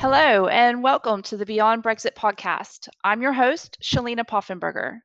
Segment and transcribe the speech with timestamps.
[0.00, 2.88] Hello, and welcome to the Beyond Brexit podcast.
[3.04, 5.00] I'm your host, Shalena Poffenberger.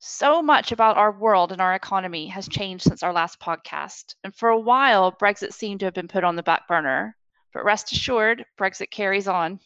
[0.00, 4.34] So much about our world and our economy has changed since our last podcast, and
[4.34, 7.16] for a while, Brexit seemed to have been put on the back burner.
[7.54, 9.60] But rest assured, Brexit carries on.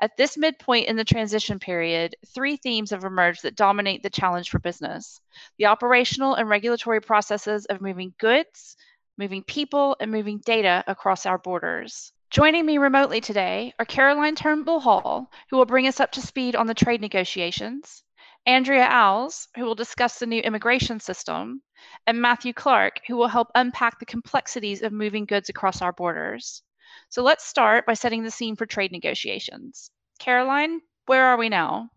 [0.00, 4.50] At this midpoint in the transition period, three themes have emerged that dominate the challenge
[4.50, 5.20] for business
[5.56, 8.76] the operational and regulatory processes of moving goods,
[9.18, 12.12] moving people, and moving data across our borders.
[12.34, 16.56] Joining me remotely today are Caroline Turnbull Hall, who will bring us up to speed
[16.56, 18.02] on the trade negotiations,
[18.44, 21.62] Andrea Als, who will discuss the new immigration system,
[22.08, 26.60] and Matthew Clark, who will help unpack the complexities of moving goods across our borders.
[27.08, 29.92] So let's start by setting the scene for trade negotiations.
[30.18, 31.90] Caroline, where are we now?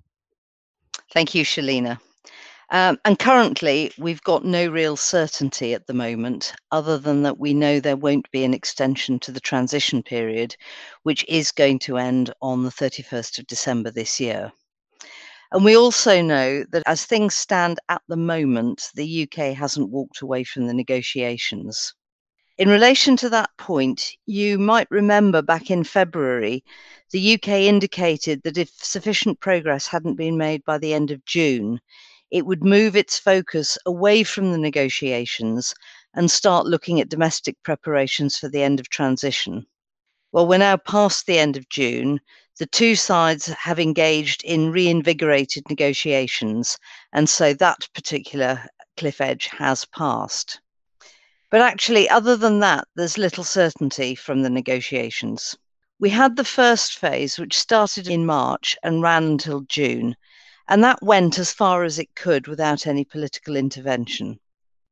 [1.11, 1.99] Thank you, Shalena.
[2.69, 7.53] Um, and currently, we've got no real certainty at the moment, other than that we
[7.53, 10.55] know there won't be an extension to the transition period,
[11.03, 14.51] which is going to end on the 31st of December this year.
[15.53, 20.19] And we also know that as things stand at the moment, the UK hasn't walked
[20.19, 21.93] away from the negotiations.
[22.57, 26.65] In relation to that point, you might remember back in February,
[27.11, 31.79] the UK indicated that if sufficient progress hadn't been made by the end of June,
[32.31, 35.73] it would move its focus away from the negotiations
[36.13, 39.65] and start looking at domestic preparations for the end of transition.
[40.31, 42.19] Well, we're now past the end of June.
[42.59, 46.77] The two sides have engaged in reinvigorated negotiations,
[47.13, 48.65] and so that particular
[48.97, 50.59] cliff edge has passed.
[51.49, 55.55] But actually, other than that, there's little certainty from the negotiations.
[55.99, 60.15] We had the first phase, which started in March and ran until June,
[60.69, 64.39] and that went as far as it could without any political intervention.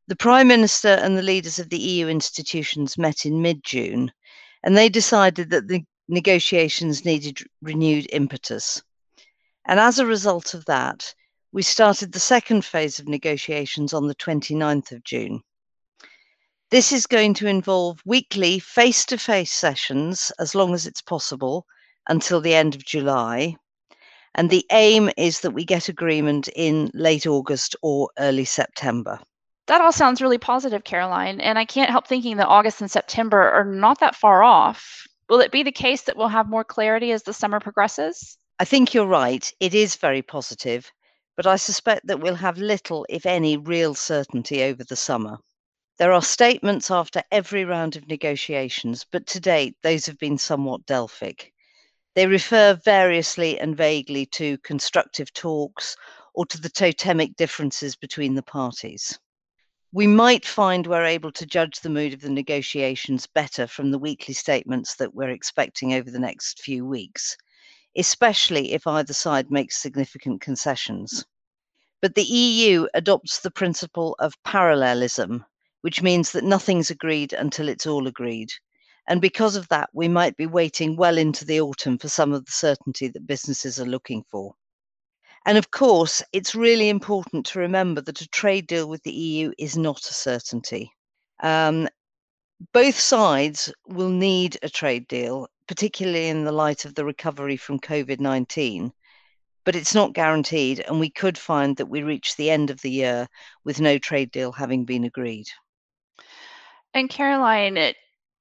[0.08, 4.12] The Prime Minister and the leaders of the EU institutions met in mid June,
[4.64, 8.82] and they decided that the negotiations needed renewed impetus.
[9.66, 11.14] And as a result of that,
[11.52, 15.42] we started the second phase of negotiations on the 29th of June.
[16.70, 21.66] This is going to involve weekly face to face sessions, as long as it's possible,
[22.08, 23.56] until the end of July,
[24.36, 29.20] and the aim is that we get agreement in late August or early September.
[29.68, 33.42] That all sounds really positive, Caroline, and I can't help thinking that August and September
[33.50, 35.08] are not that far off.
[35.28, 38.38] Will it be the case that we'll have more clarity as the summer progresses?
[38.60, 39.52] I think you're right.
[39.60, 40.92] It is very positive,
[41.36, 45.40] but I suspect that we'll have little, if any, real certainty over the summer.
[45.98, 50.86] There are statements after every round of negotiations, but to date, those have been somewhat
[50.86, 51.54] Delphic.
[52.16, 55.98] They refer variously and vaguely to constructive talks
[56.34, 59.20] or to the totemic differences between the parties.
[59.92, 64.00] We might find we're able to judge the mood of the negotiations better from the
[64.00, 67.36] weekly statements that we're expecting over the next few weeks,
[67.98, 71.26] especially if either side makes significant concessions.
[72.02, 75.46] But the EU adopts the principle of parallelism,
[75.82, 78.52] which means that nothing's agreed until it's all agreed.
[79.08, 82.46] And because of that, we might be waiting well into the autumn for some of
[82.46, 84.56] the certainty that businesses are looking for.
[85.46, 89.52] And of course, it's really important to remember that a trade deal with the EU
[89.60, 90.92] is not a certainty.
[91.44, 91.88] Um,
[92.74, 97.80] both sides will need a trade deal, particularly in the light of the recovery from
[97.80, 98.92] COVID 19,
[99.66, 102.92] but it's not guaranteed, and we could find that we reach the end of the
[102.92, 103.28] year
[103.64, 105.48] with no trade deal having been agreed.
[106.94, 107.94] And Caroline,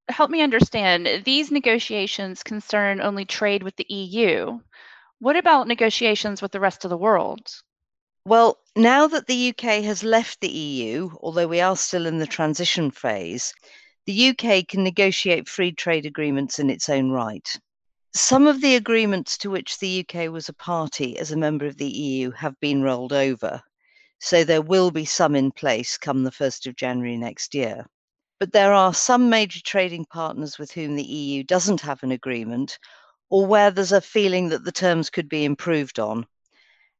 [0.08, 4.60] help me understand these negotiations concern only trade with the EU.
[5.18, 7.48] What about negotiations with the rest of the world?
[8.26, 12.26] Well, now that the UK has left the EU, although we are still in the
[12.26, 13.52] transition phase,
[14.06, 17.48] the UK can negotiate free trade agreements in its own right.
[18.14, 21.78] Some of the agreements to which the UK was a party as a member of
[21.78, 23.62] the EU have been rolled over,
[24.20, 27.86] so there will be some in place come the 1st of January next year.
[28.40, 32.78] But there are some major trading partners with whom the EU doesn't have an agreement,
[33.30, 36.26] or where there's a feeling that the terms could be improved on.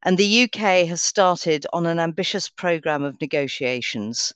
[0.02, 4.32] And the UK has started on an ambitious programme of negotiations,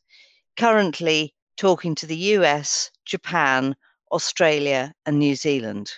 [0.57, 3.77] currently talking to the US, Japan,
[4.11, 5.93] Australia, and New Zealand.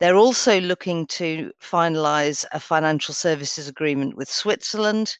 [0.00, 5.16] They're also looking to finalise a financial services agreement with Switzerland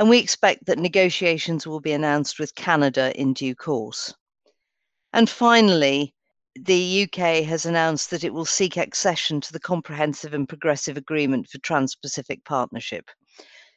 [0.00, 4.14] and we expect that negotiations will be announced with Canada in due course.
[5.12, 6.14] And finally,
[6.54, 11.48] the UK has announced that it will seek accession to the Comprehensive and Progressive Agreement
[11.48, 13.10] for Trans Pacific Partnership.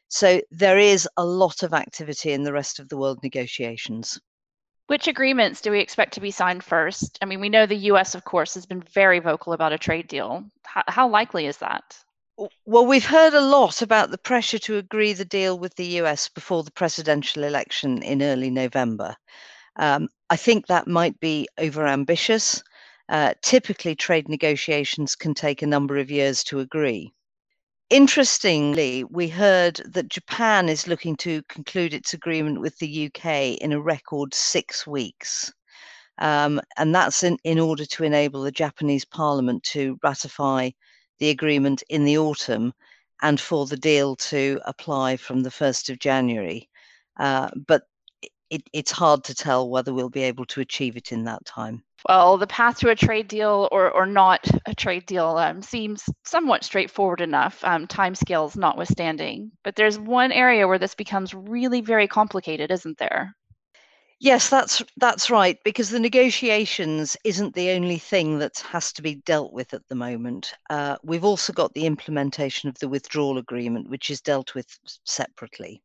[0.07, 4.17] So there is a lot of activity in the rest of the world negotiations.
[4.87, 7.17] Which agreements do we expect to be signed first?
[7.21, 10.07] I mean, we know the US, of course, has been very vocal about a trade
[10.07, 10.45] deal.
[10.63, 11.83] How, how likely is that?
[12.65, 16.29] Well, we've heard a lot about the pressure to agree the deal with the US
[16.29, 19.15] before the presidential election in early November.
[19.75, 22.63] Um, I think that might be overambitious.
[23.07, 27.13] Uh, typically, trade negotiations can take a number of years to agree.
[27.91, 33.71] Interestingly, we heard that Japan is looking to conclude its agreement with the UK in
[33.73, 35.53] a record six weeks.
[36.17, 40.71] Um, and that's in, in order to enable the Japanese parliament to ratify
[41.23, 42.73] the agreement in the autumn
[43.21, 46.69] and for the deal to apply from the 1st of January.
[47.17, 47.83] Uh, but
[48.49, 51.81] it, it's hard to tell whether we'll be able to achieve it in that time.
[52.09, 56.03] Well, the path to a trade deal or, or not a trade deal um, seems
[56.25, 59.53] somewhat straightforward enough, um, timescales notwithstanding.
[59.63, 63.33] But there's one area where this becomes really very complicated, isn't there?
[64.23, 65.59] Yes, that's that's right.
[65.65, 69.95] Because the negotiations isn't the only thing that has to be dealt with at the
[69.95, 70.53] moment.
[70.69, 75.83] Uh, we've also got the implementation of the withdrawal agreement, which is dealt with separately.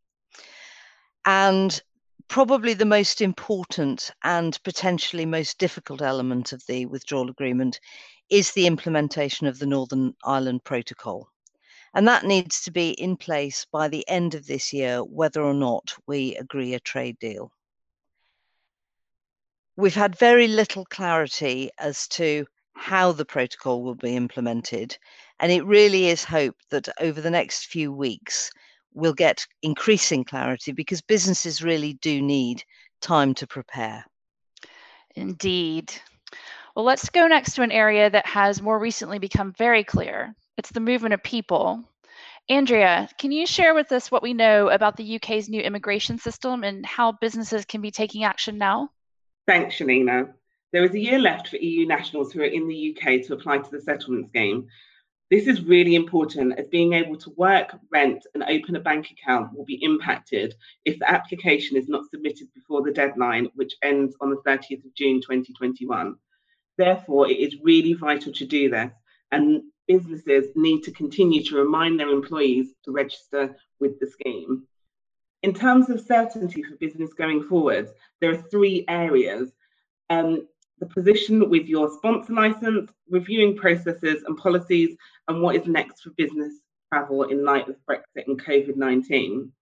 [1.27, 1.83] And
[2.29, 7.81] probably the most important and potentially most difficult element of the withdrawal agreement
[8.31, 11.29] is the implementation of the Northern Ireland Protocol.
[11.93, 15.55] And that needs to be in place by the end of this year, whether or
[15.55, 17.51] not we agree a trade deal.
[19.79, 24.99] We've had very little clarity as to how the protocol will be implemented.
[25.39, 28.51] And it really is hoped that over the next few weeks,
[28.93, 32.65] we'll get increasing clarity because businesses really do need
[33.01, 34.05] time to prepare.
[35.15, 35.95] Indeed.
[36.75, 40.35] Well, let's go next to an area that has more recently become very clear.
[40.57, 41.85] It's the movement of people.
[42.49, 46.65] Andrea, can you share with us what we know about the UK's new immigration system
[46.65, 48.91] and how businesses can be taking action now?
[49.49, 50.33] Thanks, Shalena.
[50.73, 53.59] There is a year left for EU nationals who are in the UK to apply
[53.59, 54.69] to the settlement scheme,
[55.31, 59.55] this is really important as being able to work, rent, and open a bank account
[59.55, 60.55] will be impacted
[60.87, 64.95] if the application is not submitted before the deadline, which ends on the 30th of
[64.95, 66.15] June 2021.
[66.79, 68.93] Therefore, it is really vital to do this,
[69.31, 74.67] and businesses need to continue to remind their employees to register with the scheme.
[75.43, 77.91] In terms of certainty for business going forward,
[78.21, 79.53] there are three areas.
[80.11, 80.49] Um,
[80.81, 84.97] the position with your sponsor license, reviewing processes and policies,
[85.29, 86.55] and what is next for business
[86.93, 89.53] travel in light of Brexit and COVID 19.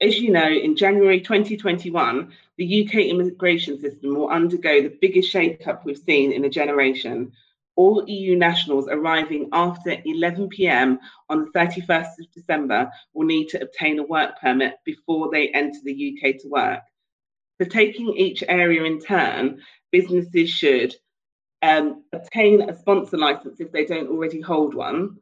[0.00, 5.84] As you know, in January 2021, the UK immigration system will undergo the biggest shake-up
[5.84, 7.32] we've seen in a generation.
[7.78, 10.98] All EU nationals arriving after 11 pm
[11.28, 15.78] on the 31st of December will need to obtain a work permit before they enter
[15.84, 16.80] the UK to work.
[17.56, 20.96] For taking each area in turn, businesses should
[21.62, 25.18] um, obtain a sponsor license if they don't already hold one.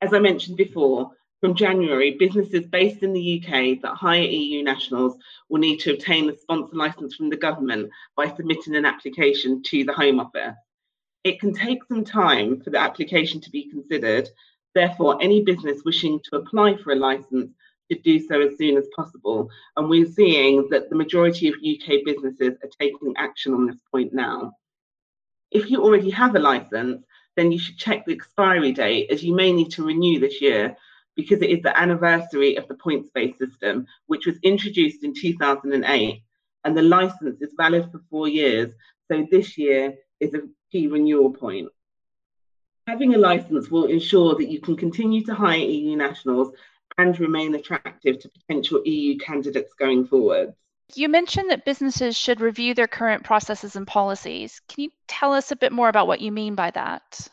[0.00, 1.10] As I mentioned before,
[1.42, 5.18] from January, businesses based in the UK that hire EU nationals
[5.50, 9.84] will need to obtain a sponsor license from the government by submitting an application to
[9.84, 10.56] the Home Office.
[11.24, 14.28] It can take some time for the application to be considered.
[14.74, 17.52] Therefore, any business wishing to apply for a license
[17.90, 19.50] should do so as soon as possible.
[19.76, 24.12] And we're seeing that the majority of UK businesses are taking action on this point
[24.12, 24.52] now.
[25.50, 27.04] If you already have a license,
[27.36, 30.76] then you should check the expiry date as you may need to renew this year
[31.16, 36.22] because it is the anniversary of the points based system, which was introduced in 2008.
[36.64, 38.72] And the license is valid for four years.
[39.10, 41.68] So this year is a key renewal point.
[42.86, 46.54] Having a license will ensure that you can continue to hire EU nationals
[46.96, 50.54] and remain attractive to potential EU candidates going forward.
[50.94, 54.60] You mentioned that businesses should review their current processes and policies.
[54.68, 57.28] Can you tell us a bit more about what you mean by that?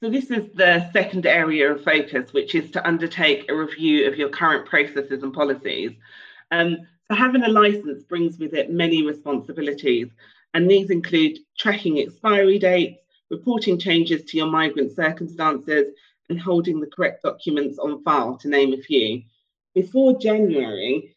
[0.00, 4.16] So, this is the second area of focus, which is to undertake a review of
[4.16, 5.92] your current processes and policies.
[6.50, 10.08] Um, so, having a license brings with it many responsibilities,
[10.54, 15.94] and these include tracking expiry dates, reporting changes to your migrant circumstances,
[16.28, 19.22] and holding the correct documents on file, to name a few.
[19.74, 21.16] Before January,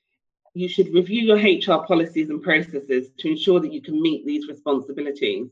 [0.54, 4.48] you should review your HR policies and processes to ensure that you can meet these
[4.48, 5.50] responsibilities.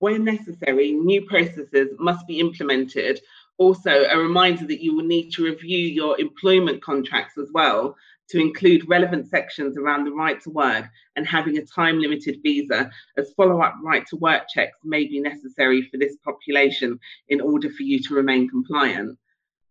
[0.00, 3.20] Where necessary, new processes must be implemented.
[3.58, 7.96] Also, a reminder that you will need to review your employment contracts as well
[8.30, 12.90] to include relevant sections around the right to work and having a time limited visa,
[13.16, 17.70] as follow up right to work checks may be necessary for this population in order
[17.70, 19.18] for you to remain compliant.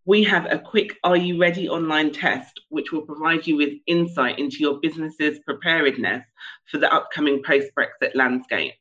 [0.05, 4.37] we have a quick Are You Ready online test, which will provide you with insight
[4.37, 6.23] into your business's preparedness
[6.69, 8.73] for the upcoming post Brexit landscape.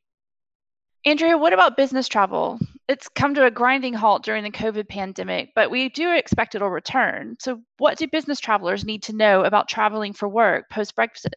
[1.04, 2.58] Andrea, what about business travel?
[2.88, 6.68] It's come to a grinding halt during the COVID pandemic, but we do expect it'll
[6.68, 7.36] return.
[7.38, 11.34] So, what do business travelers need to know about traveling for work post Brexit?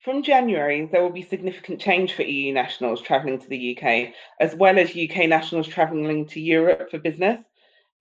[0.00, 4.54] From January, there will be significant change for EU nationals travelling to the UK, as
[4.54, 7.42] well as UK nationals travelling to Europe for business.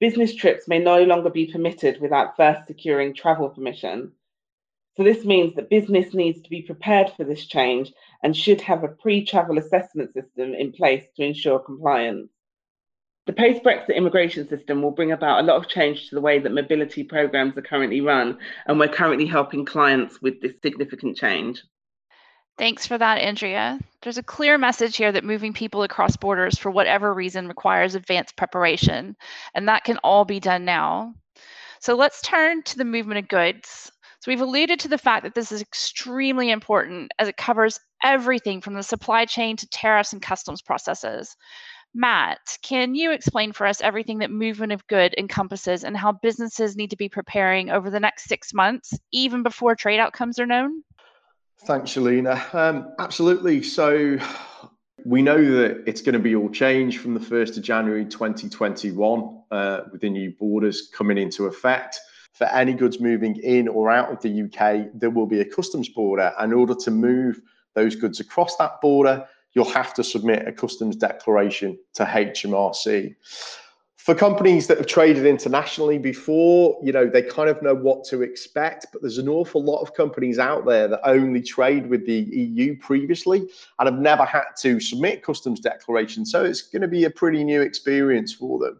[0.01, 4.11] Business trips may no longer be permitted without first securing travel permission.
[4.97, 8.83] So, this means that business needs to be prepared for this change and should have
[8.83, 12.29] a pre travel assessment system in place to ensure compliance.
[13.25, 16.37] The post Brexit immigration system will bring about a lot of change to the way
[16.37, 21.63] that mobility programs are currently run, and we're currently helping clients with this significant change.
[22.57, 23.79] Thanks for that, Andrea.
[24.01, 28.37] There's a clear message here that moving people across borders for whatever reason requires advanced
[28.37, 29.17] preparation,
[29.55, 31.13] and that can all be done now.
[31.79, 33.91] So let's turn to the movement of goods.
[34.19, 38.61] So we've alluded to the fact that this is extremely important as it covers everything
[38.61, 41.35] from the supply chain to tariffs and customs processes.
[41.97, 46.75] Matt, can you explain for us everything that movement of good encompasses and how businesses
[46.75, 50.83] need to be preparing over the next six months, even before trade outcomes are known?
[51.61, 52.53] Thanks, Shalena.
[52.53, 53.63] Um, absolutely.
[53.63, 54.17] So
[55.05, 59.41] we know that it's going to be all changed from the 1st of January 2021
[59.51, 61.97] uh, with the new borders coming into effect.
[62.33, 65.87] For any goods moving in or out of the UK, there will be a customs
[65.87, 66.33] border.
[66.43, 67.39] In order to move
[67.73, 69.25] those goods across that border,
[69.55, 73.15] you'll have to submit a customs declaration to HMRC
[74.05, 78.21] for companies that have traded internationally before, you know, they kind of know what to
[78.21, 78.85] expect.
[78.93, 82.77] But there's an awful lot of companies out there that only trade with the EU
[82.77, 86.31] previously and have never had to submit customs declarations.
[86.31, 88.79] So it's going to be a pretty new experience for them.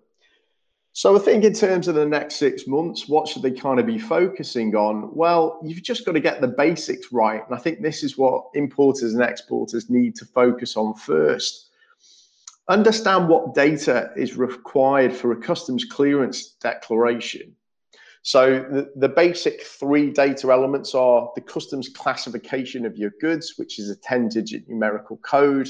[0.97, 3.85] So I think in terms of the next six months, what should they kind of
[3.85, 5.13] be focusing on?
[5.13, 7.43] Well, you've just got to get the basics right.
[7.45, 11.65] And I think this is what importers and exporters need to focus on first
[12.67, 17.55] understand what data is required for a customs clearance declaration.
[18.23, 23.77] So the, the basic three data elements are the customs classification of your goods, which
[23.77, 25.67] is a 10 digit numerical code,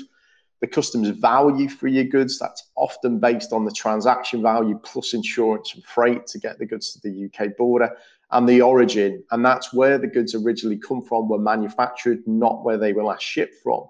[0.66, 5.76] the customs value for your goods, that's often based on the transaction value plus insurance
[5.76, 7.96] and freight to get the goods to the UK border,
[8.32, 12.80] and the origin, and that's where the goods originally come from, were manufactured, not where
[12.80, 13.84] they were last shipped from.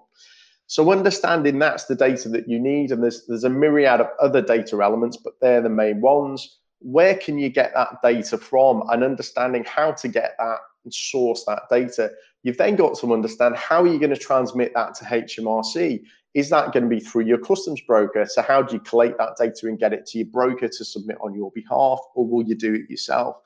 [0.66, 4.42] So understanding that's the data that you need, and there's there's a myriad of other
[4.42, 6.58] data elements, but they're the main ones.
[6.80, 11.44] Where can you get that data from, and understanding how to get that and source
[11.44, 12.10] that data.
[12.42, 16.04] You've then got to understand how are you going to transmit that to HMRC.
[16.36, 18.26] Is that going to be through your customs broker?
[18.26, 21.16] So how do you collate that data and get it to your broker to submit
[21.22, 23.36] on your behalf, or will you do it yourself?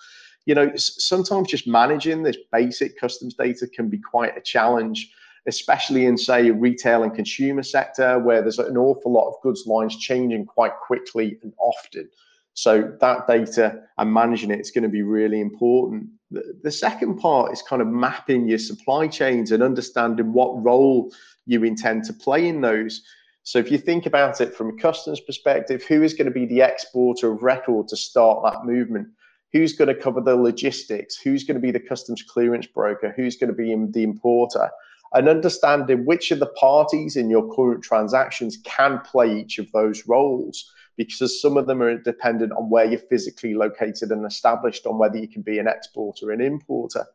[0.44, 5.12] You know, sometimes just managing this basic customs data can be quite a challenge
[5.47, 9.64] especially in, say, a retail and consumer sector, where there's an awful lot of goods
[9.66, 12.09] lines changing quite quickly and often.
[12.54, 16.09] So that data and managing it is going to be really important.
[16.30, 21.12] The, second part is kind of mapping your supply chains and understanding what role
[21.47, 23.02] you intend to play in those.
[23.42, 26.47] So if you think about it from a customer's perspective, who is going to be
[26.47, 29.09] the exporter of record to start that movement?
[29.52, 31.16] Who's going to cover the logistics?
[31.16, 33.12] Who's going to be the customs clearance broker?
[33.16, 34.71] Who's going to be the importer?
[35.12, 40.07] and understanding which of the parties in your current transactions can play each of those
[40.07, 40.73] roles
[41.07, 45.16] because some of them are dependent on where you're physically located and established on whether
[45.16, 47.07] you can be an exporter or an importer.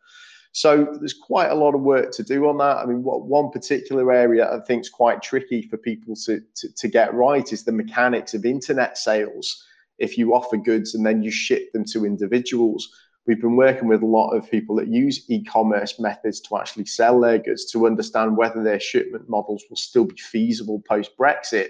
[0.54, 2.77] So there's quite a lot of work to do on that.
[2.77, 6.74] I mean, what one particular area I think is quite tricky for people to, to,
[6.74, 9.63] to get right is the mechanics of internet sales.
[10.00, 12.89] If you offer goods and then you ship them to individuals,
[13.27, 17.20] we've been working with a lot of people that use e-commerce methods to actually sell
[17.20, 21.68] their goods to understand whether their shipment models will still be feasible post Brexit.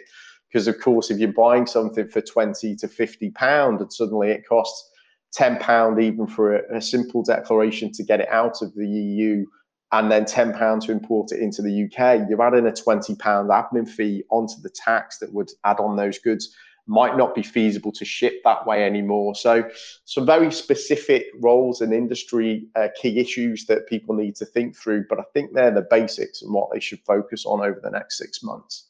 [0.52, 4.48] Because of course, if you're buying something for 20 to 50 pound and suddenly it
[4.48, 4.90] costs
[5.34, 9.46] 10 pound even for a, a simple declaration to get it out of the EU
[9.92, 13.50] and then 10 pounds to import it into the UK, you're adding a 20 pound
[13.50, 16.56] admin fee onto the tax that would add on those goods
[16.88, 19.34] might not be feasible to ship that way anymore.
[19.36, 19.68] So,
[20.06, 25.06] some very specific roles and industry uh, key issues that people need to think through.
[25.10, 28.18] But I think they're the basics and what they should focus on over the next
[28.18, 28.90] six months.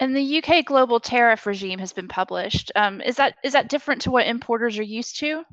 [0.00, 2.70] And the UK global tariff regime has been published.
[2.76, 5.44] Um, is that is that different to what importers are used to?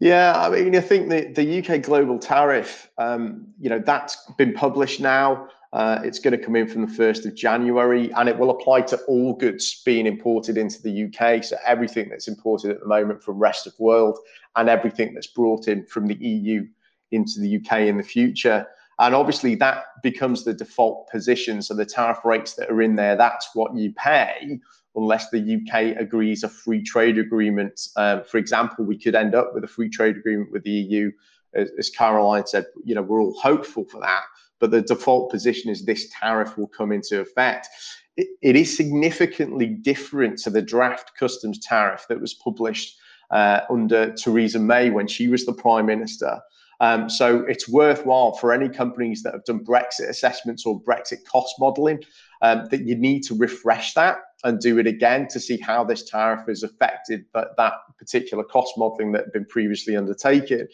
[0.00, 4.52] Yeah, I mean, I think the, the UK global tariff, um, you know, that's been
[4.52, 5.48] published now.
[5.72, 8.80] Uh, it's going to come in from the 1st of January and it will apply
[8.80, 11.42] to all goods being imported into the UK.
[11.42, 14.18] So everything that's imported at the moment from rest of world
[14.54, 16.64] and everything that's brought in from the EU
[17.10, 18.66] into the UK in the future.
[18.98, 21.62] And obviously that becomes the default position.
[21.62, 24.60] So the tariff rates that are in there, that's what you pay
[24.96, 27.88] unless the UK agrees a free trade agreement.
[27.96, 31.10] Um, for example, we could end up with a free trade agreement with the EU.
[31.54, 34.22] As, as Caroline said, you know, we're all hopeful for that
[34.60, 37.68] but the default position is this tariff will come into effect.
[38.16, 42.96] it, it is significantly different to the draft customs tariff that was published
[43.30, 46.40] uh, under Theresa May when she was the Prime Minister.
[46.84, 51.54] Um, so it's worthwhile for any companies that have done Brexit assessments or Brexit cost
[51.58, 52.00] modeling
[52.42, 56.02] um, that you need to refresh that and do it again to see how this
[56.02, 60.68] tariff has affected that, that particular cost modeling that had been previously undertaken.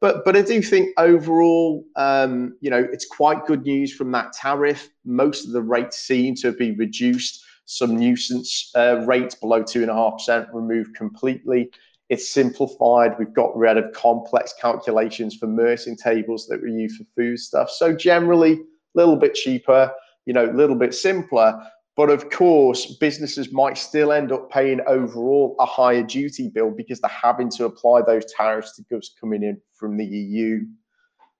[0.00, 4.32] But but I do think overall, um, you know, it's quite good news from that
[4.32, 4.88] tariff.
[5.04, 7.44] Most of the rates seem to be reduced.
[7.66, 11.70] Some nuisance uh, rates below two and a half percent removed completely.
[12.12, 13.18] It's simplified.
[13.18, 17.70] We've got rid of complex calculations for Meursing tables that we use for food stuff.
[17.70, 18.58] So generally, a
[18.92, 19.90] little bit cheaper,
[20.26, 21.58] you know, a little bit simpler.
[21.96, 27.00] But of course, businesses might still end up paying overall a higher duty bill because
[27.00, 30.66] they're having to apply those tariffs to goods coming in from the EU.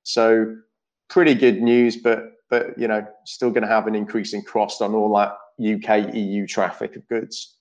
[0.04, 0.56] So
[1.10, 4.80] pretty good news, but but you know, still going to have an increase in cost
[4.80, 7.58] on all that UK EU traffic of goods.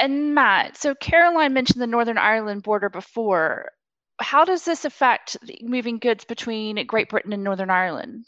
[0.00, 3.70] And Matt, so Caroline mentioned the Northern Ireland border before.
[4.18, 8.24] How does this affect moving goods between Great Britain and Northern Ireland?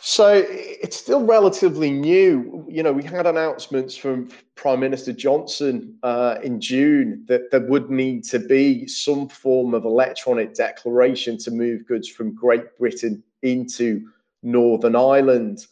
[0.00, 2.64] So it's still relatively new.
[2.68, 7.90] You know, we had announcements from Prime Minister Johnson uh, in June that there would
[7.90, 14.08] need to be some form of electronic declaration to move goods from Great Britain into
[14.42, 15.66] Northern Ireland.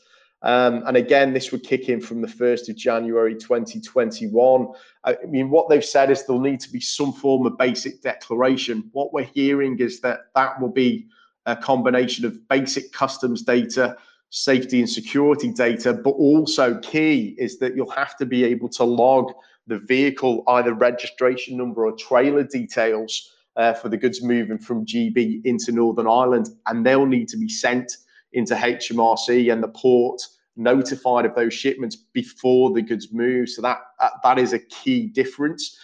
[0.45, 4.69] Um, and again, this would kick in from the 1st of January 2021.
[5.05, 8.91] I mean, what they've said is there'll need to be some form of basic declaration.
[8.93, 11.07] What we're hearing is that that will be
[11.47, 13.97] a combination of basic customs data
[14.35, 18.83] safety and security data, but also key is that you'll have to be able to
[18.83, 19.33] log
[19.69, 25.41] the vehicle, either registration number or trailer details uh, for the goods moving from GB
[25.45, 27.97] into Northern Ireland, and they'll need to be sent
[28.33, 30.21] into HMRC and the port
[30.57, 33.49] notified of those shipments before the goods move.
[33.49, 33.79] So that
[34.23, 35.79] that is a key difference.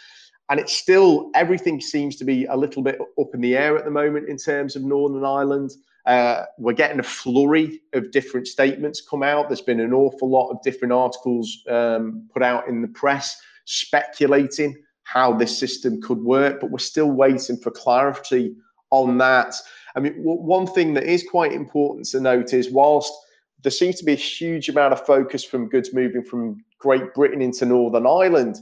[0.49, 3.85] And it's still everything seems to be a little bit up in the air at
[3.85, 5.71] the moment in terms of Northern Ireland.
[6.07, 9.49] Uh, we're getting a flurry of different statements come out.
[9.49, 14.77] There's been an awful lot of different articles um, put out in the press speculating
[15.05, 18.55] how this system could work, but we're still waiting for clarity
[18.91, 19.55] on that.
[19.95, 23.13] I mean, w- one thing that is quite important to note is whilst
[23.63, 27.43] there seems to be a huge amount of focus from goods moving from Great Britain
[27.43, 28.57] into Northern Ireland,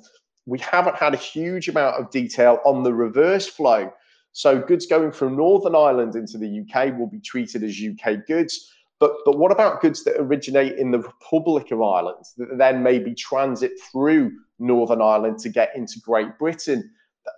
[0.46, 3.92] we haven't had a huge amount of detail on the reverse flow.
[4.32, 8.72] So goods going from Northern Ireland into the UK will be treated as UK goods.
[8.98, 13.14] But, but what about goods that originate in the Republic of Ireland that then maybe
[13.14, 16.90] transit through Northern Ireland to get into Great Britain?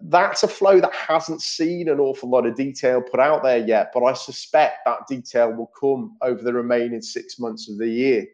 [0.02, 3.90] That's a flow that hasn't seen an awful lot of detail put out there yet,
[3.92, 8.26] but I suspect that detail will come over the remaining six months of the year.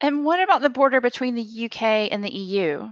[0.00, 2.90] And what about the border between the UK and the EU?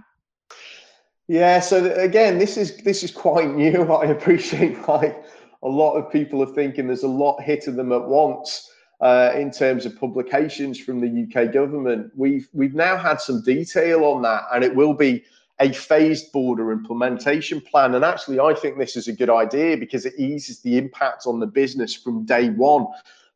[1.27, 3.91] Yeah, so again, this is this is quite new.
[3.91, 5.23] I appreciate like
[5.63, 8.69] a lot of people are thinking there's a lot hitting them at once
[9.01, 12.11] uh, in terms of publications from the UK government.
[12.15, 15.23] We've we've now had some detail on that, and it will be
[15.59, 17.95] a phased border implementation plan.
[17.95, 21.39] And actually, I think this is a good idea because it eases the impact on
[21.39, 22.87] the business from day one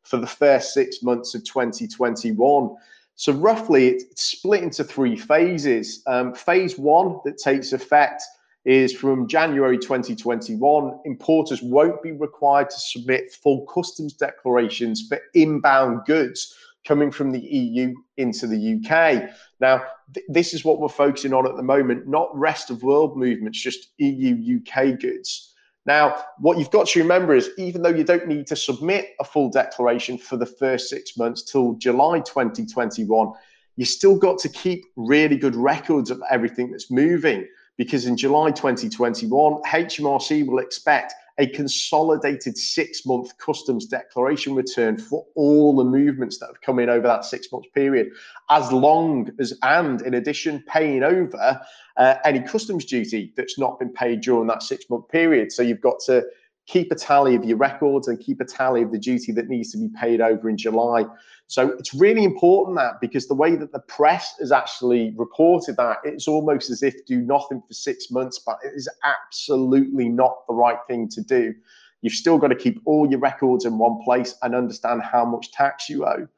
[0.02, 2.74] for the first six months of 2021.
[3.14, 6.02] So roughly, it's split into three phases.
[6.06, 8.22] Um, phase one that takes effect
[8.64, 11.00] is from January 2021.
[11.04, 16.54] Importers won't be required to submit full customs declarations for inbound goods
[16.86, 19.30] coming from the EU into the UK.
[19.60, 19.82] Now,
[20.14, 23.60] th- this is what we're focusing on at the moment, not rest of world movements,
[23.60, 25.54] just EU UK goods.
[25.86, 29.24] Now, what you've got to remember is even though you don't need to submit a
[29.24, 33.32] full declaration for the first six months till July 2021,
[33.76, 37.46] you still got to keep really good records of everything that's moving
[37.78, 45.24] because in July 2021, HMRC will expect a consolidated six month customs declaration return for
[45.34, 48.08] all the movements that have come in over that six month period,
[48.50, 51.60] as long as, and in addition, paying over
[51.96, 55.52] uh, any customs duty that's not been paid during that six month period.
[55.52, 56.24] So you've got to
[56.66, 59.72] keep a tally of your records and keep a tally of the duty that needs
[59.72, 61.04] to be paid over in July.
[61.48, 65.98] So it's really important that because the way that the press has actually reported that,
[66.04, 70.54] it's almost as if do nothing for six months, but it is absolutely not the
[70.54, 71.54] right thing to do.
[72.02, 75.50] You've still got to keep all your records in one place and understand how much
[75.50, 76.28] tax you owe.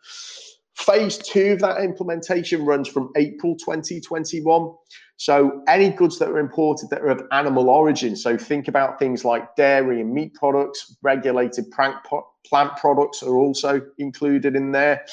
[0.74, 4.72] Phase two of that implementation runs from April 2021.
[5.16, 9.24] So any goods that are imported that are of animal origin, so think about things
[9.24, 15.04] like dairy and meat products, regulated plant products are also included in there,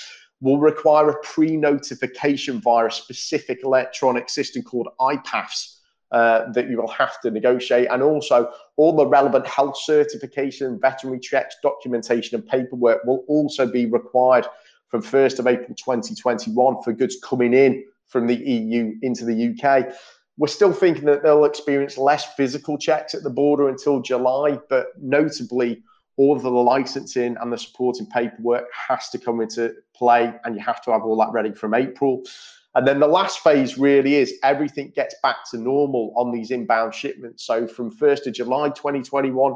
[0.41, 5.76] will require a pre-notification via a specific electronic system called IPAFFS
[6.12, 7.88] uh, that you will have to negotiate.
[7.91, 13.86] And also all the relevant health certification, veterinary checks, documentation and paperwork will also be
[13.86, 14.48] required
[14.89, 19.93] from 1st of April 2021 for goods coming in from the EU into the UK.
[20.38, 24.88] We're still thinking that they'll experience less physical checks at the border until July, but
[24.99, 25.84] notably,
[26.17, 30.62] all of the licensing and the supporting paperwork has to come into play, and you
[30.62, 32.23] have to have all that ready from April.
[32.75, 36.93] And then the last phase really is everything gets back to normal on these inbound
[36.93, 37.45] shipments.
[37.45, 39.56] So from 1st of July 2021,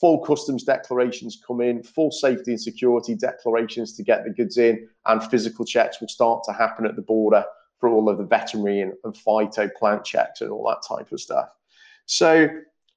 [0.00, 4.88] full customs declarations come in, full safety and security declarations to get the goods in,
[5.06, 7.44] and physical checks will start to happen at the border
[7.78, 11.20] for all of the veterinary and, and phyto plant checks and all that type of
[11.20, 11.48] stuff.
[12.06, 12.48] So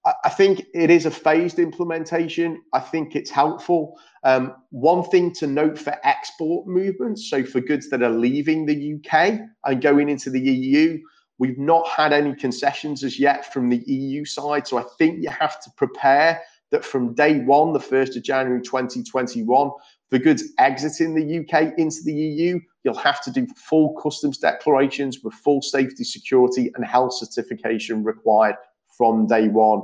[0.05, 2.61] I, I think it is a phased implementation.
[2.73, 3.99] I think it's helpful.
[4.23, 8.95] Um, one thing to note for export movements, so for goods that are leaving the
[8.95, 10.99] UK and going into the EU,
[11.37, 14.67] we've not had any concessions as yet from the EU side.
[14.67, 18.61] So I think you have to prepare that from day one, the 1st of January
[18.61, 19.71] 2021,
[20.09, 25.19] for goods exiting the UK into the EU, you'll have to do full customs declarations
[25.23, 28.55] with full safety, security, and health certification required
[28.97, 29.81] from day one.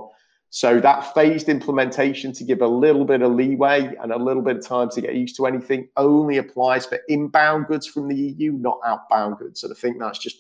[0.50, 4.58] So that phased implementation to give a little bit of leeway and a little bit
[4.58, 8.54] of time to get used to anything only applies for inbound goods from the EU,
[8.54, 9.62] not outbound goods.
[9.62, 10.38] So I think that's just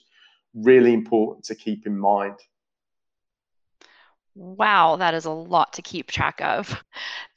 [0.53, 2.35] really important to keep in mind.
[4.39, 6.83] Wow, that is a lot to keep track of.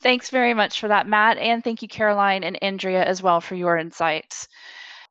[0.03, 1.39] Thanks very much for that, Matt.
[1.39, 4.47] And thank you, Caroline and Andrea, as well, for your insights.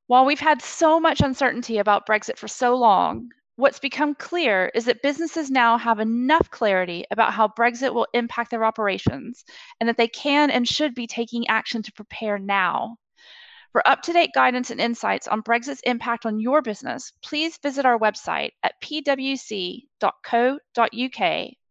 [0.06, 4.86] While we've had so much uncertainty about Brexit for so long, what's become clear is
[4.86, 9.44] that businesses now have enough clarity about how Brexit will impact their operations
[9.80, 12.98] and that they can and should be taking action to prepare now.
[13.72, 17.84] For up to date guidance and insights on Brexit's impact on your business, please visit
[17.84, 19.88] our website at pwc.co.uk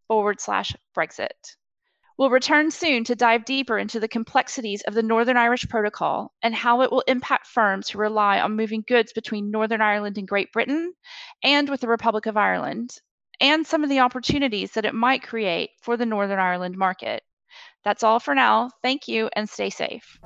[0.08, 1.28] forward slash Brexit.
[2.18, 6.52] We'll return soon to dive deeper into the complexities of the Northern Irish Protocol and
[6.52, 10.50] how it will impact firms who rely on moving goods between Northern Ireland and Great
[10.50, 10.92] Britain
[11.44, 12.90] and with the Republic of Ireland,
[13.40, 17.22] and some of the opportunities that it might create for the Northern Ireland market.
[17.84, 18.70] That's all for now.
[18.82, 20.18] Thank you and stay safe.